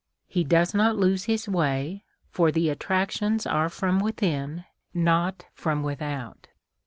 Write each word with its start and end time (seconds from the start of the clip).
He 0.27 0.43
does 0.43 0.73
not 0.73 0.95
lose 0.95 1.25
his 1.25 1.47
way, 1.47 2.03
for 2.31 2.51
the 2.51 2.69
attractions 2.69 3.45
are 3.45 3.69
from 3.69 3.99
within, 3.99 4.65
not 4.95 5.45
from 5.53 5.83
without. 5.83 6.47